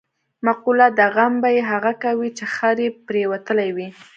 مقوله 0.45 0.87
ده: 0.97 1.05
غم 1.15 1.33
به 1.41 1.49
یې 1.55 1.61
هغه 1.71 1.93
کوي، 2.03 2.29
چې 2.37 2.45
خر 2.55 2.77
یې 2.83 2.89
پرېوتلی 3.07 3.69
وي. 3.75 3.87